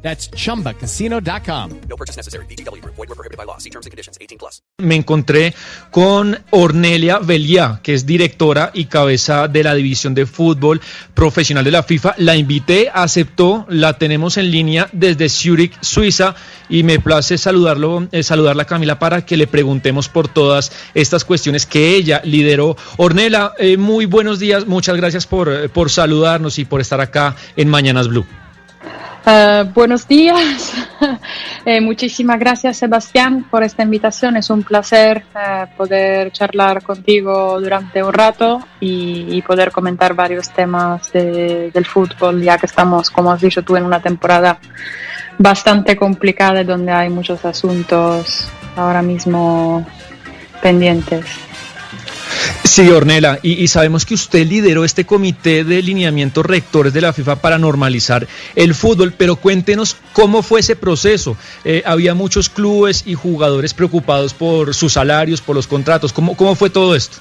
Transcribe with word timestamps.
That's 0.00 0.30
chumbacasino.com. 0.30 1.80
No 1.88 1.96
purchase 1.96 2.16
necessary. 2.16 2.46
BGW. 2.46 2.82
Void 2.84 2.96
were 2.96 3.14
prohibited 3.14 3.36
by 3.36 3.44
law. 3.44 3.58
See 3.58 3.70
terms 3.70 3.86
and 3.86 3.90
conditions. 3.90 4.16
18 4.20 4.38
plus. 4.38 4.62
me 4.80 4.94
encontré 4.94 5.54
con 5.90 6.38
Ornelia 6.50 7.18
Belia, 7.18 7.80
que 7.82 7.94
es 7.94 8.06
directora 8.06 8.70
y 8.72 8.84
cabeza 8.84 9.48
de 9.48 9.64
la 9.64 9.74
división 9.74 10.14
de 10.14 10.24
fútbol 10.24 10.80
profesional 11.14 11.64
de 11.64 11.72
la 11.72 11.82
FIFA. 11.82 12.14
La 12.18 12.36
invité, 12.36 12.88
aceptó, 12.94 13.66
la 13.68 13.98
tenemos 13.98 14.36
en 14.36 14.52
línea 14.52 14.88
desde 14.92 15.28
Zurich, 15.28 15.76
Suiza, 15.80 16.36
y 16.68 16.84
me 16.84 17.00
place 17.00 17.38
saludarlo, 17.38 18.06
eh, 18.12 18.22
saludarla 18.22 18.66
Camila 18.66 19.00
para 19.00 19.26
que 19.26 19.36
le 19.36 19.48
preguntemos 19.48 20.08
por 20.08 20.28
todas 20.28 20.70
estas 20.94 21.24
cuestiones 21.24 21.66
que 21.66 21.96
ella 21.96 22.20
lideró. 22.22 22.76
Ornella, 22.98 23.54
eh, 23.58 23.76
muy 23.76 24.06
buenos 24.06 24.38
días, 24.38 24.64
muchas 24.64 24.96
gracias 24.96 25.26
por, 25.26 25.48
eh, 25.52 25.68
por 25.68 25.90
saludarnos 25.90 26.60
y 26.60 26.64
por 26.64 26.80
estar 26.80 27.00
acá 27.00 27.34
en 27.56 27.68
Mañanas 27.68 28.06
Blue. 28.06 28.24
Eh, 29.26 29.64
buenos 29.74 30.06
días. 30.06 30.74
Eh, 31.64 31.82
muchísimas 31.82 32.38
gracias, 32.38 32.78
Sebastián, 32.78 33.44
por 33.50 33.62
esta 33.62 33.82
invitación. 33.82 34.38
Es 34.38 34.48
un 34.48 34.62
placer 34.62 35.24
eh, 35.34 35.66
poder 35.76 36.32
charlar 36.32 36.82
contigo 36.82 37.60
durante 37.60 38.02
un 38.02 38.10
rato 38.14 38.60
y, 38.80 39.42
poder 39.42 39.70
comentar 39.70 40.14
varios 40.14 40.48
temas 40.48 41.12
de- 41.12 41.70
del 41.70 41.84
fútbol, 41.84 42.40
ya 42.42 42.56
que 42.56 42.64
estamos, 42.64 43.10
como 43.10 43.30
has 43.30 43.42
dicho 43.42 43.62
tú, 43.62 43.76
en 43.76 43.84
una 43.84 44.00
temporada 44.00 44.58
bastante 45.36 45.94
complicada 45.94 46.64
donde 46.64 46.90
hay 46.90 47.10
muchos 47.10 47.44
asuntos 47.44 48.48
ahora 48.74 49.02
mismo 49.02 49.86
pendientes. 50.62 51.26
Sí, 52.78 52.88
Ornella, 52.90 53.40
y, 53.42 53.54
y 53.54 53.66
sabemos 53.66 54.06
que 54.06 54.14
usted 54.14 54.46
lideró 54.46 54.84
este 54.84 55.04
comité 55.04 55.64
de 55.64 55.82
lineamientos 55.82 56.46
rectores 56.46 56.92
de 56.92 57.00
la 57.00 57.12
FIFA 57.12 57.34
para 57.42 57.58
normalizar 57.58 58.28
el 58.54 58.72
fútbol, 58.72 59.12
pero 59.18 59.34
cuéntenos 59.34 59.96
cómo 60.12 60.44
fue 60.44 60.60
ese 60.60 60.76
proceso. 60.76 61.36
Eh, 61.64 61.82
había 61.84 62.14
muchos 62.14 62.48
clubes 62.48 63.02
y 63.04 63.14
jugadores 63.14 63.74
preocupados 63.74 64.32
por 64.32 64.76
sus 64.76 64.92
salarios, 64.92 65.40
por 65.40 65.56
los 65.56 65.66
contratos. 65.66 66.12
¿Cómo, 66.12 66.36
cómo 66.36 66.54
fue 66.54 66.70
todo 66.70 66.94
esto? 66.94 67.16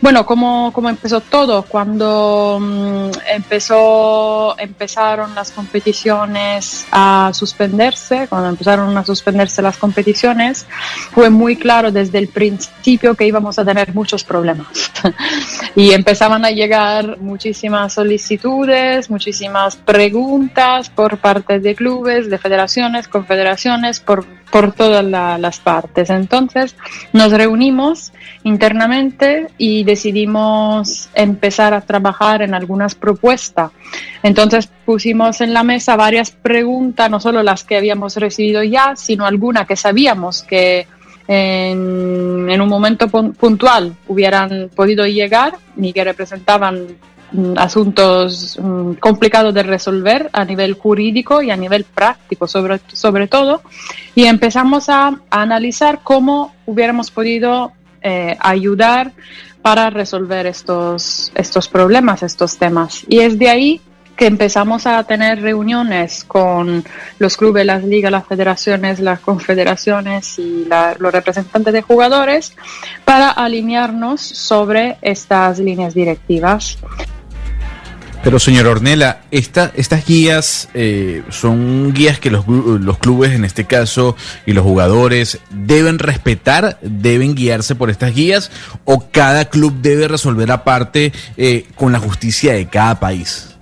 Bueno, 0.00 0.24
como, 0.24 0.72
como 0.72 0.88
empezó 0.88 1.20
todo, 1.20 1.62
cuando 1.62 2.58
mm, 2.58 3.10
empezó, 3.34 4.58
empezaron 4.58 5.34
las 5.34 5.50
competiciones 5.50 6.86
a 6.90 7.30
suspenderse, 7.34 8.26
cuando 8.28 8.48
empezaron 8.48 8.96
a 8.96 9.04
suspenderse 9.04 9.60
las 9.60 9.76
competiciones, 9.76 10.66
fue 11.12 11.28
muy 11.28 11.56
claro 11.56 11.92
desde 11.92 12.18
el 12.18 12.28
principio 12.28 13.14
que 13.14 13.26
íbamos 13.26 13.58
a 13.58 13.64
tener 13.64 13.94
muchos 13.94 14.24
problemas. 14.24 14.68
y 15.76 15.92
empezaban 15.92 16.46
a 16.46 16.50
llegar 16.50 17.18
muchísimas 17.18 17.92
solicitudes, 17.92 19.10
muchísimas 19.10 19.76
preguntas 19.76 20.88
por 20.88 21.18
parte 21.18 21.60
de 21.60 21.74
clubes, 21.74 22.30
de 22.30 22.38
federaciones, 22.38 23.06
confederaciones, 23.06 24.00
por, 24.00 24.24
por 24.50 24.72
todas 24.72 25.04
la- 25.04 25.38
las 25.38 25.60
partes. 25.60 26.10
Entonces 26.10 26.74
nos 27.12 27.30
reunimos 27.32 28.12
internamente 28.42 29.46
y 29.58 29.84
decidimos 29.84 31.08
empezar 31.14 31.74
a 31.74 31.80
trabajar 31.80 32.42
en 32.42 32.54
algunas 32.54 32.94
propuestas. 32.94 33.70
Entonces 34.22 34.68
pusimos 34.84 35.40
en 35.40 35.54
la 35.54 35.62
mesa 35.62 35.96
varias 35.96 36.30
preguntas, 36.30 37.10
no 37.10 37.20
solo 37.20 37.42
las 37.42 37.64
que 37.64 37.76
habíamos 37.76 38.16
recibido 38.16 38.62
ya, 38.62 38.94
sino 38.96 39.24
alguna 39.26 39.64
que 39.66 39.76
sabíamos 39.76 40.42
que 40.42 40.86
en, 41.28 42.48
en 42.50 42.60
un 42.60 42.68
momento 42.68 43.06
pun- 43.08 43.34
puntual 43.34 43.94
hubieran 44.08 44.70
podido 44.74 45.06
llegar 45.06 45.54
y 45.76 45.92
que 45.92 46.02
representaban 46.04 46.86
asuntos 47.56 48.58
mm, 48.60 48.92
complicados 48.94 49.54
de 49.54 49.62
resolver 49.62 50.30
a 50.32 50.44
nivel 50.44 50.74
jurídico 50.74 51.42
y 51.42 51.50
a 51.50 51.56
nivel 51.56 51.84
práctico 51.84 52.46
sobre, 52.46 52.80
sobre 52.92 53.28
todo 53.28 53.62
y 54.14 54.24
empezamos 54.24 54.88
a, 54.88 55.08
a 55.08 55.42
analizar 55.42 56.00
cómo 56.02 56.54
hubiéramos 56.66 57.10
podido 57.10 57.72
eh, 58.02 58.36
ayudar 58.40 59.12
para 59.62 59.90
resolver 59.90 60.46
estos, 60.46 61.30
estos 61.34 61.68
problemas, 61.68 62.22
estos 62.22 62.56
temas. 62.56 63.04
Y 63.08 63.20
es 63.20 63.38
de 63.38 63.50
ahí 63.50 63.80
que 64.16 64.26
empezamos 64.26 64.86
a 64.86 65.02
tener 65.04 65.40
reuniones 65.40 66.24
con 66.24 66.84
los 67.18 67.36
clubes, 67.38 67.64
las 67.64 67.84
ligas, 67.84 68.10
las 68.12 68.26
federaciones, 68.26 69.00
las 69.00 69.20
confederaciones 69.20 70.38
y 70.38 70.64
la- 70.66 70.94
los 70.98 71.12
representantes 71.12 71.72
de 71.72 71.80
jugadores 71.82 72.54
para 73.04 73.30
alinearnos 73.30 74.20
sobre 74.20 74.98
estas 75.00 75.58
líneas 75.58 75.94
directivas. 75.94 76.76
Pero 78.22 78.38
señor 78.38 78.66
Ornella, 78.66 79.22
esta, 79.30 79.72
estas 79.74 80.04
guías 80.06 80.68
eh, 80.74 81.22
son 81.30 81.94
guías 81.94 82.20
que 82.20 82.30
los, 82.30 82.46
los 82.46 82.98
clubes 82.98 83.32
en 83.32 83.44
este 83.44 83.64
caso 83.64 84.14
y 84.44 84.52
los 84.52 84.62
jugadores 84.62 85.38
deben 85.50 85.98
respetar, 85.98 86.78
deben 86.82 87.34
guiarse 87.34 87.74
por 87.74 87.88
estas 87.88 88.14
guías 88.14 88.50
o 88.84 89.06
cada 89.10 89.46
club 89.46 89.74
debe 89.80 90.06
resolver 90.06 90.52
aparte 90.52 91.12
eh, 91.38 91.64
con 91.76 91.92
la 91.92 91.98
justicia 91.98 92.52
de 92.52 92.68
cada 92.68 93.00
país. 93.00 93.56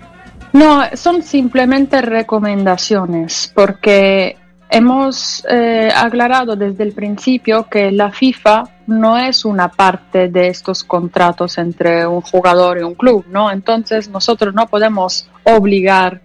No, 0.53 0.83
son 0.95 1.23
simplemente 1.23 2.03
recomendaciones, 2.03 3.53
porque 3.55 4.37
hemos 4.71 5.45
eh, 5.49 5.89
aclarado 5.95 6.57
desde 6.57 6.85
el 6.85 6.93
principio 6.93 7.69
que 7.69 7.91
la 7.91 8.11
FIFA 8.13 8.65
no 8.87 9.19
es 9.19 9.45
una 9.45 9.69
parte 9.69 10.29
de 10.29 10.49
estos 10.49 10.85
contratos 10.85 11.59
entre 11.59 12.07
un 12.07 12.21
jugador 12.21 12.79
y 12.79 12.83
un 12.83 12.95
club, 12.95 13.25
¿no? 13.29 13.51
Entonces 13.51 14.09
nosotros 14.09 14.55
no 14.55 14.67
podemos 14.67 15.29
obligar 15.45 16.21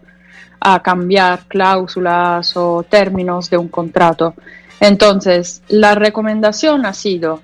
a 0.60 0.82
cambiar 0.82 1.42
cláusulas 1.48 2.56
o 2.56 2.84
términos 2.84 3.50
de 3.50 3.58
un 3.58 3.68
contrato. 3.68 4.34
Entonces, 4.80 5.62
la 5.68 5.96
recomendación 5.96 6.86
ha 6.86 6.94
sido 6.94 7.42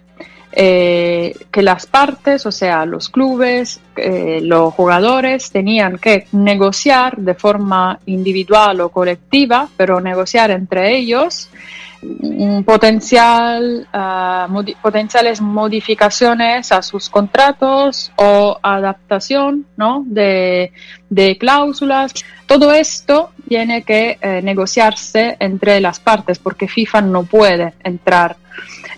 eh, 0.52 1.36
que 1.52 1.62
las 1.62 1.86
partes, 1.86 2.46
o 2.46 2.52
sea, 2.52 2.86
los 2.86 3.10
clubes, 3.10 3.80
eh, 3.96 4.40
los 4.42 4.74
jugadores, 4.74 5.52
tenían 5.52 5.98
que 5.98 6.28
negociar 6.32 7.18
de 7.18 7.36
forma 7.36 8.00
individual 8.06 8.82
o 8.82 8.90
colectiva, 8.90 9.70
pero 9.78 10.02
negociar 10.02 10.52
entre 10.52 10.98
ellos 10.98 11.50
potencial, 12.66 13.88
ah, 13.92 14.48
potenciales 14.82 15.42
modificaciones 15.42 16.72
a 16.72 16.82
sus 16.82 17.10
contratos 17.10 18.12
o 18.16 18.58
adaptación 18.62 19.66
¿no? 19.76 20.04
de, 20.06 20.72
de 21.10 21.38
cláusulas. 21.38 22.14
Todo 22.46 22.72
esto 22.72 23.32
tiene 23.48 23.84
que 23.84 24.18
eh, 24.22 24.42
negociarse 24.42 25.36
entre 25.40 25.82
las 25.82 26.00
partes 26.00 26.40
porque 26.40 26.68
FIFA 26.68 27.02
no 27.02 27.24
puede 27.24 27.74
entrar 27.84 28.38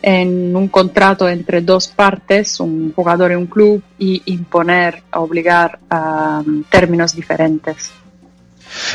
en 0.02 0.56
un 0.56 0.68
contrato 0.68 1.28
entre 1.30 1.62
dos 1.62 1.88
partes, 1.88 2.60
un 2.60 2.94
jugador 2.94 3.32
y 3.32 3.36
un 3.36 3.48
club, 3.48 3.84
y 4.00 4.22
imponer, 4.26 5.04
obligar 5.12 5.80
a 5.90 6.44
términos 6.70 7.16
diferentes. 7.16 7.92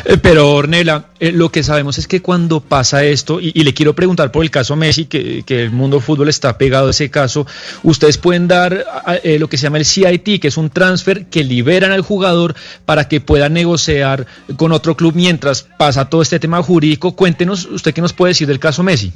Eh, 0.05 0.19
Pero 0.19 0.53
Ornella, 0.53 1.07
eh, 1.21 1.33
lo 1.33 1.51
que 1.51 1.63
sabemos 1.63 1.99
es 1.99 2.09
que 2.09 2.23
cuando 2.23 2.61
pasa 2.61 3.05
esto, 3.05 3.41
y, 3.41 3.53
le 3.53 3.75
quiero 3.75 3.95
preguntar 3.95 4.33
por 4.33 4.45
el 4.45 4.51
caso 4.51 4.77
Messi, 4.77 5.07
que, 5.07 5.45
el 5.49 5.71
mundo 5.71 6.01
fútbol 6.01 6.29
está 6.29 6.57
pegado 6.59 6.89
a 6.89 6.91
ese 6.91 7.11
caso, 7.11 7.47
ustedes 7.83 8.19
pueden 8.19 8.49
dar 8.49 8.85
eh, 9.23 9.39
lo 9.39 9.49
que 9.49 9.57
se 9.57 9.65
llama 9.65 9.79
el 9.79 9.85
CIT, 9.85 10.41
que 10.41 10.49
es 10.49 10.57
un 10.57 10.71
transfer 10.71 11.27
que 11.27 11.45
liberan 11.45 11.93
al 11.93 12.03
jugador 12.03 12.55
para 12.85 13.09
que 13.09 13.21
pueda 13.21 13.49
negociar 13.49 14.27
con 14.57 14.73
otro 14.73 14.97
club 14.97 15.15
mientras 15.15 15.63
pasa 15.63 16.09
todo 16.09 16.23
este 16.23 16.39
tema 16.39 16.63
jurídico. 16.63 17.13
Cuéntenos, 17.13 17.67
usted 17.67 17.95
qué 17.95 18.01
nos 18.01 18.13
puede 18.13 18.31
decir 18.31 18.47
del 18.47 18.59
caso 18.59 18.83
Messi. 18.83 19.13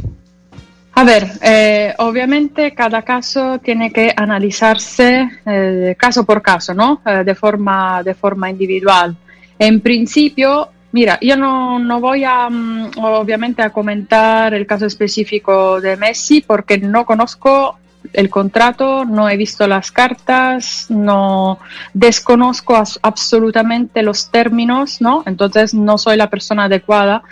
A 1.01 1.05
ver, 1.05 1.31
eh, 1.41 1.95
obviamente 1.97 2.75
cada 2.75 3.01
caso 3.01 3.59
tiene 3.59 3.91
que 3.91 4.13
analizarse 4.15 5.31
eh, 5.47 5.97
caso 5.99 6.27
por 6.27 6.43
caso, 6.43 6.75
¿no? 6.75 7.01
Eh, 7.07 7.25
de, 7.25 7.35
forma, 7.35 8.03
de 8.03 8.13
forma 8.13 8.51
individual. 8.51 9.17
En 9.59 9.81
principio, 9.81 10.69
mira, 10.93 11.19
yo 11.23 11.39
no, 11.39 11.79
no 11.79 12.01
voy 12.01 12.25
a, 12.25 12.51
mm, 12.51 12.99
obviamente, 12.99 13.63
a 13.63 13.71
comentar 13.71 14.53
el 14.53 14.67
caso 14.67 14.85
específico 14.85 15.81
de 15.81 15.97
Messi 15.97 16.43
porque 16.43 16.77
no 16.77 17.07
conozco 17.07 17.79
el 18.13 18.29
contrato, 18.31 19.05
no 19.05 19.29
he 19.29 19.37
visto 19.37 19.67
las 19.67 19.91
cartas, 19.91 20.87
no 20.89 21.59
desconozco 21.95 22.83
absolutamente 23.03 24.03
los 24.03 24.31
términos, 24.31 25.01
¿no? 25.01 25.23
Entonces 25.27 25.75
no 25.75 25.99
soy 25.99 26.17
la 26.17 26.31
persona 26.31 26.65
adecuada 26.65 27.23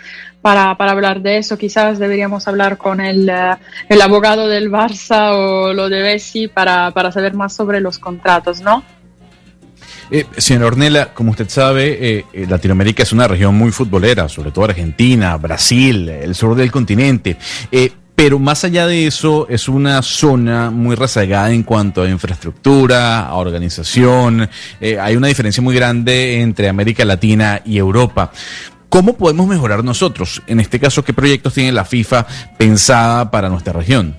para, 0.41 0.77
para 0.77 0.91
hablar 0.91 1.21
de 1.21 1.37
eso. 1.37 1.57
Quizás 1.57 1.99
deberíamos 1.99 2.47
hablar 2.47 2.77
con 2.77 3.01
el, 3.01 3.29
eh, 3.29 3.55
el 3.89 4.01
abogado 4.01 4.47
del 4.47 4.71
Barça 4.71 5.31
o 5.33 5.73
lo 5.73 5.89
de 5.89 6.01
Bessi 6.01 6.47
para, 6.47 6.91
para 6.91 7.11
saber 7.11 7.33
más 7.33 7.53
sobre 7.53 7.81
los 7.81 7.99
contratos, 7.99 8.61
¿no? 8.61 8.83
Eh, 10.11 10.25
señora 10.37 10.67
Ornella, 10.67 11.13
como 11.13 11.31
usted 11.31 11.47
sabe, 11.49 12.17
eh, 12.17 12.25
eh, 12.33 12.47
Latinoamérica 12.49 13.03
es 13.03 13.13
una 13.13 13.27
región 13.27 13.53
muy 13.55 13.71
futbolera, 13.71 14.27
sobre 14.27 14.51
todo 14.51 14.65
Argentina, 14.65 15.37
Brasil, 15.37 16.09
el 16.09 16.33
sur 16.33 16.55
del 16.55 16.71
continente. 16.71 17.37
Pero 18.21 18.37
más 18.37 18.65
allá 18.65 18.85
de 18.85 19.07
eso, 19.07 19.47
es 19.49 19.69
una 19.69 20.01
zona 20.01 20.71
muy 20.71 20.93
rezagada 20.97 21.51
en 21.51 21.63
cuanto 21.63 22.01
a 22.01 22.09
infraestructura, 22.09 23.21
a 23.21 23.35
organización. 23.35 24.49
hay 24.81 25.15
una 25.15 25.27
diferencia 25.27 25.63
muy 25.63 25.73
grande 25.73 26.41
entre 26.41 26.67
América 26.67 27.05
Latina 27.05 27.61
y 27.63 27.77
Europa. 27.77 28.29
¿Cómo 28.89 29.15
podemos 29.15 29.47
mejorar 29.47 29.85
nosotros? 29.85 30.43
En 30.47 30.59
este 30.59 30.81
caso, 30.81 31.01
¿qué 31.01 31.13
proyectos 31.13 31.53
tiene 31.53 31.71
la 31.71 31.85
FIFA 31.85 32.27
pensada 32.57 33.31
para 33.31 33.47
nuestra 33.47 33.71
región? 33.71 34.13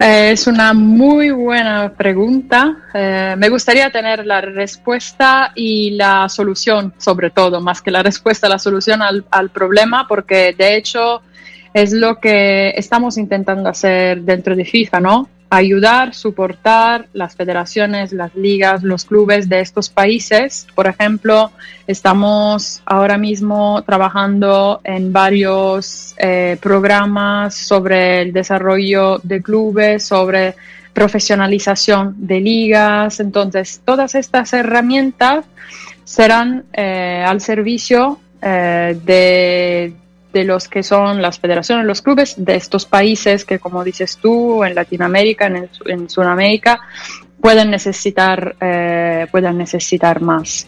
Eh, 0.00 0.32
es 0.32 0.48
una 0.48 0.74
muy 0.74 1.30
buena 1.30 1.92
pregunta. 1.96 2.78
Eh, 2.94 3.36
me 3.38 3.48
gustaría 3.48 3.92
tener 3.92 4.26
la 4.26 4.40
respuesta 4.40 5.52
y 5.54 5.92
la 5.92 6.28
solución, 6.28 6.92
sobre 6.98 7.30
todo, 7.30 7.60
más 7.60 7.80
que 7.80 7.92
la 7.92 8.02
respuesta, 8.02 8.48
la 8.48 8.58
solución 8.58 9.02
al 9.02 9.50
problema, 9.50 10.08
porque 10.08 10.52
de 10.58 10.76
hecho 10.76 11.22
es 11.74 11.92
lo 11.92 12.18
que 12.20 12.70
estamos 12.70 13.18
intentando 13.18 13.68
hacer 13.68 14.22
dentro 14.22 14.56
de 14.56 14.64
FIFA, 14.64 15.00
¿no? 15.00 15.28
ayudar, 15.50 16.14
soportar 16.14 17.06
las 17.12 17.36
federaciones, 17.36 18.12
las 18.12 18.34
ligas, 18.34 18.82
los 18.82 19.04
clubes 19.04 19.48
de 19.48 19.60
estos 19.60 19.88
países. 19.88 20.66
Por 20.74 20.86
ejemplo, 20.86 21.52
estamos 21.86 22.82
ahora 22.84 23.18
mismo 23.18 23.82
trabajando 23.82 24.80
en 24.84 25.12
varios 25.12 26.14
eh, 26.18 26.56
programas 26.60 27.54
sobre 27.54 28.22
el 28.22 28.32
desarrollo 28.32 29.18
de 29.22 29.42
clubes, 29.42 30.04
sobre 30.04 30.54
profesionalización 30.92 32.14
de 32.18 32.40
ligas. 32.40 33.20
Entonces, 33.20 33.80
todas 33.84 34.14
estas 34.14 34.52
herramientas 34.52 35.44
serán 36.04 36.64
eh, 36.72 37.24
al 37.26 37.40
servicio 37.40 38.18
eh, 38.42 38.98
de, 39.04 39.92
de 40.34 40.44
los 40.44 40.68
que 40.68 40.82
son 40.82 41.22
las 41.22 41.38
federaciones, 41.38 41.86
los 41.86 42.02
clubes 42.02 42.34
de 42.36 42.56
estos 42.56 42.84
países 42.84 43.46
que, 43.46 43.58
como 43.58 43.82
dices 43.82 44.18
tú, 44.20 44.62
en 44.64 44.74
Latinoamérica, 44.74 45.46
en, 45.46 45.70
en 45.86 46.10
Sudamérica, 46.10 46.80
pueden 47.40 47.70
necesitar, 47.70 48.56
eh, 48.60 49.26
pueden 49.30 49.56
necesitar 49.56 50.20
más. 50.20 50.66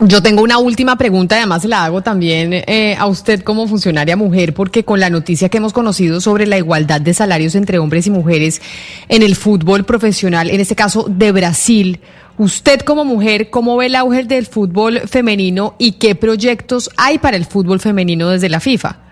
Yo 0.00 0.22
tengo 0.22 0.42
una 0.42 0.58
última 0.58 0.96
pregunta, 0.96 1.34
además 1.34 1.64
la 1.64 1.84
hago 1.84 2.02
también 2.02 2.52
eh, 2.52 2.94
a 2.96 3.06
usted 3.06 3.42
como 3.42 3.66
funcionaria 3.66 4.16
mujer, 4.16 4.54
porque 4.54 4.84
con 4.84 5.00
la 5.00 5.10
noticia 5.10 5.48
que 5.48 5.56
hemos 5.56 5.72
conocido 5.72 6.20
sobre 6.20 6.46
la 6.46 6.56
igualdad 6.56 7.00
de 7.00 7.14
salarios 7.14 7.56
entre 7.56 7.80
hombres 7.80 8.06
y 8.06 8.10
mujeres 8.10 8.62
en 9.08 9.22
el 9.22 9.34
fútbol 9.34 9.84
profesional, 9.84 10.50
en 10.50 10.60
este 10.60 10.76
caso 10.76 11.06
de 11.08 11.32
Brasil, 11.32 11.98
usted 12.38 12.80
como 12.80 13.04
mujer, 13.04 13.50
¿cómo 13.50 13.76
ve 13.76 13.86
el 13.86 13.94
auge 13.96 14.24
del 14.24 14.46
fútbol 14.46 15.00
femenino 15.00 15.74
y 15.78 15.92
qué 15.92 16.14
proyectos 16.14 16.90
hay 16.96 17.18
para 17.18 17.36
el 17.36 17.44
fútbol 17.44 17.80
femenino 17.80 18.30
desde 18.30 18.48
la 18.48 18.60
FIFA? 18.60 19.07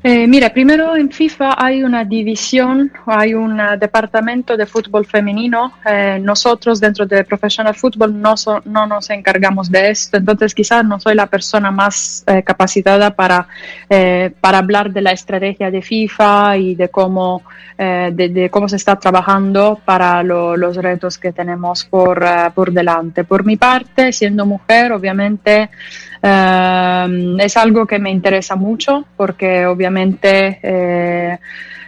Eh, 0.00 0.28
mira, 0.28 0.50
primero 0.50 0.94
en 0.94 1.10
FIFA 1.10 1.56
hay 1.58 1.82
una 1.82 2.04
división, 2.04 2.92
hay 3.06 3.34
un 3.34 3.60
departamento 3.80 4.56
de 4.56 4.64
fútbol 4.64 5.04
femenino. 5.04 5.72
Eh, 5.84 6.20
nosotros 6.22 6.78
dentro 6.78 7.04
de 7.04 7.24
Professional 7.24 7.74
Football 7.74 8.20
no, 8.20 8.34
no 8.64 8.86
nos 8.86 9.10
encargamos 9.10 9.68
de 9.70 9.90
esto, 9.90 10.18
entonces 10.18 10.54
quizás 10.54 10.84
no 10.84 11.00
soy 11.00 11.16
la 11.16 11.26
persona 11.26 11.72
más 11.72 12.22
eh, 12.28 12.44
capacitada 12.44 13.10
para, 13.10 13.48
para 14.40 14.58
hablar 14.58 14.92
de 14.92 15.02
la 15.02 15.10
estrategia 15.10 15.70
de 15.70 15.82
FIFA 15.82 16.56
y 16.58 16.74
de 16.76 16.88
cómo, 16.90 17.42
de, 17.76 18.48
cómo 18.52 18.68
se 18.68 18.76
está 18.76 18.96
trabajando 18.96 19.80
para 19.84 20.22
los 20.22 20.76
retos 20.76 21.18
que 21.18 21.32
tenemos 21.32 21.84
por, 21.84 22.24
por 22.54 22.72
delante. 22.72 23.24
Por 23.24 23.44
mi 23.44 23.56
parte, 23.56 24.12
siendo 24.12 24.46
mujer, 24.46 24.92
obviamente 24.92 25.70
es 26.20 27.56
algo 27.56 27.86
que 27.86 27.98
me 27.98 28.10
interesa 28.10 28.56
mucho 28.56 29.04
porque 29.16 29.66
obviamente 29.66 29.87
eh, 30.62 31.38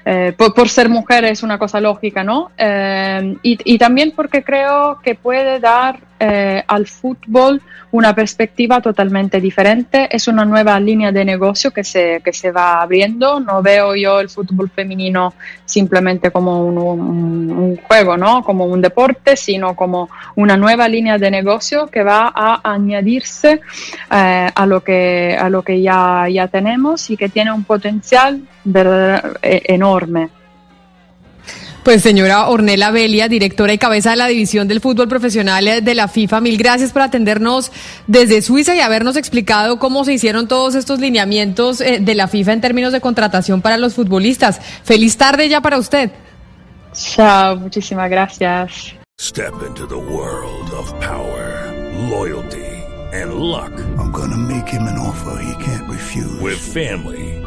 eh, 0.05 0.33
por, 0.37 0.69
ser 0.69 0.89
mujer 0.89 1.25
es 1.25 1.43
una 1.43 1.59
cosa 1.59 1.81
lógica, 1.81 2.25
¿no? 2.25 2.51
Eh, 2.57 3.37
y, 3.43 3.79
también 3.79 4.13
porque 4.15 4.43
creo 4.43 5.01
que 5.03 5.15
puede 5.15 5.61
dar 5.61 6.01
al 6.67 6.87
fútbol 6.87 7.63
una 7.93 8.15
perspectiva 8.15 8.81
totalmente 8.81 9.41
diferente. 9.41 10.09
Es 10.15 10.29
una 10.29 10.45
nueva 10.45 10.79
línea 10.79 11.11
de 11.11 11.25
negocio 11.25 11.73
que 11.73 11.83
se, 11.83 12.21
que 12.25 12.33
se 12.33 12.53
va 12.53 12.83
abriendo. 12.83 13.41
No 13.41 13.63
veo 13.63 13.97
yo 13.97 14.21
el 14.21 14.29
fútbol 14.29 14.71
femenino 14.71 15.35
simplemente 15.65 16.31
como 16.31 16.65
un, 16.65 17.77
juego, 17.77 18.17
¿no? 18.17 18.43
Como 18.43 18.67
un 18.67 18.81
deporte, 18.81 19.37
sino 19.37 19.75
como 19.75 20.09
una 20.37 20.57
nueva 20.57 20.89
línea 20.89 21.19
de 21.19 21.31
negocio 21.31 21.87
que 21.89 22.03
va 22.03 22.33
a 22.35 22.61
añadirse 22.63 23.61
eh, 24.11 24.51
a 24.55 24.67
lo 24.67 24.83
que, 24.83 25.37
a 25.39 25.49
lo 25.49 25.63
que 25.63 25.81
ya, 25.81 26.27
ya 26.29 26.49
tenemos 26.49 27.11
y 27.11 27.17
que 27.17 27.29
tiene 27.29 27.53
un 27.53 27.65
potencial 27.65 28.41
eh, 28.65 29.63
enorme. 29.67 30.31
Pues 31.83 32.03
señora 32.03 32.49
Ornella 32.49 32.91
Belia, 32.91 33.27
directora 33.27 33.73
y 33.73 33.79
cabeza 33.79 34.11
de 34.11 34.17
la 34.17 34.27
División 34.27 34.69
del 34.69 34.81
Fútbol 34.81 35.09
Profesional 35.09 35.83
de 35.83 35.95
la 35.95 36.09
FIFA, 36.09 36.43
mil 36.43 36.59
gracias 36.59 36.93
por 36.93 37.01
atendernos 37.01 37.73
desde 38.07 38.43
Suiza 38.43 38.75
y 38.75 38.81
habernos 38.81 39.17
explicado 39.17 39.79
cómo 39.79 40.05
se 40.05 40.13
hicieron 40.13 40.47
todos 40.47 40.75
estos 40.75 41.01
lineamientos 41.01 41.81
eh, 41.81 41.99
de 42.01 42.15
la 42.15 42.29
FIFA 42.29 42.53
en 42.53 42.61
términos 42.61 42.93
de 42.93 43.01
contratación 43.01 43.63
para 43.63 43.79
los 43.79 43.95
futbolistas. 43.95 44.61
Feliz 44.85 45.17
tarde 45.17 45.49
ya 45.49 45.63
para 45.63 45.79
usted. 45.79 46.11
Chao, 46.93 47.57
muchísimas 47.57 48.11
gracias. 48.11 48.95
Step 49.19 49.55
into 49.67 49.87
the 49.87 49.95
world 49.95 50.71
of 50.73 50.93
power, 51.01 51.73
loyalty 52.11 52.67
and 53.13 53.35
luck. 53.35 53.73
I'm 53.99 54.13
gonna 54.13 54.37
make 54.37 54.69
him 54.69 54.83
an 54.83 54.99
offer 54.99 55.43
he 55.43 55.65
can't 55.65 55.89
refuse. 55.89 56.41
With 56.41 56.59
family. 56.59 57.40